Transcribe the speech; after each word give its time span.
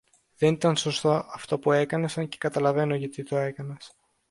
Δεν 0.37 0.53
ήταν 0.53 0.75
σωστό 0.75 1.25
αυτό 1.33 1.59
που 1.59 1.71
έκανες, 1.71 2.17
αν 2.17 2.27
και 2.27 2.37
καταλαβαίνω 2.39 2.95
γιατί 2.95 3.23
το 3.23 3.37
έκανες. 3.37 3.93